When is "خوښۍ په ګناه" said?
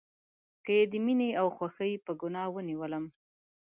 1.55-2.51